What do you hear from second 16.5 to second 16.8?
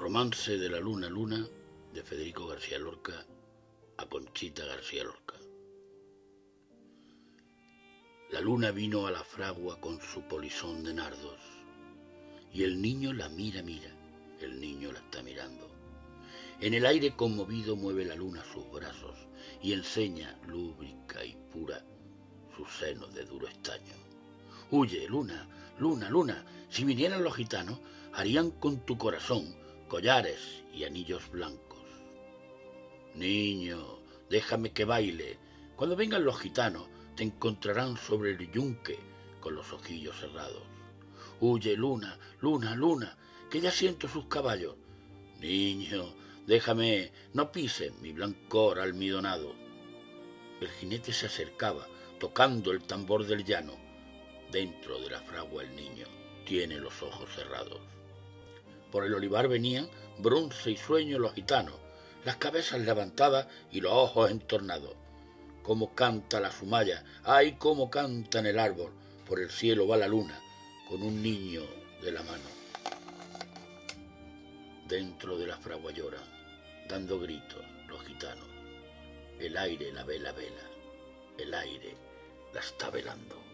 En